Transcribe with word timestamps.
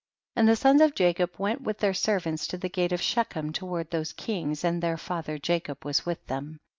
37. 0.35 0.39
And 0.39 0.49
the 0.49 0.55
sons 0.59 0.81
of 0.81 0.95
Jacob 0.95 1.35
went 1.37 1.61
■with 1.61 1.77
their 1.77 1.93
servants 1.93 2.47
to 2.47 2.57
the 2.57 2.69
gate 2.69 2.91
of 2.91 3.03
She 3.03 3.23
chem, 3.23 3.53
toward 3.53 3.91
those 3.91 4.13
kings, 4.13 4.63
and 4.63 4.81
their 4.81 4.97
father 4.97 5.37
Jacob 5.37 5.85
was 5.85 6.07
with 6.07 6.25
them. 6.25 6.57